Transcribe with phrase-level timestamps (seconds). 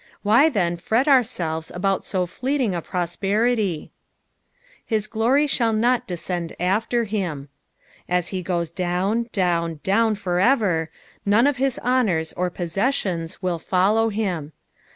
[0.23, 3.91] Why then fret our selves about so fleeting a prosperity?
[4.89, 7.49] "ifu gi*>Ty ahall not dacend after him."
[8.09, 10.89] As he goes down, down, down for ever,
[11.23, 14.53] none of his honours or possessions will follow him.